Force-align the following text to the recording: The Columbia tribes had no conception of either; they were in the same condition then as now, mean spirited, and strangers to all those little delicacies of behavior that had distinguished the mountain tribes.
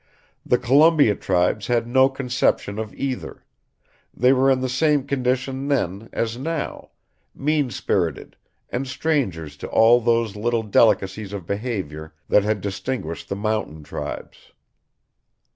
The 0.43 0.57
Columbia 0.57 1.13
tribes 1.13 1.67
had 1.67 1.85
no 1.85 2.09
conception 2.09 2.79
of 2.79 2.91
either; 2.95 3.45
they 4.11 4.33
were 4.33 4.49
in 4.49 4.59
the 4.61 4.67
same 4.67 5.05
condition 5.05 5.67
then 5.67 6.09
as 6.11 6.39
now, 6.39 6.89
mean 7.35 7.69
spirited, 7.69 8.35
and 8.71 8.87
strangers 8.87 9.55
to 9.57 9.67
all 9.67 10.01
those 10.01 10.35
little 10.35 10.63
delicacies 10.63 11.33
of 11.33 11.45
behavior 11.45 12.15
that 12.29 12.43
had 12.43 12.61
distinguished 12.61 13.29
the 13.29 13.35
mountain 13.35 13.83
tribes. 13.83 14.53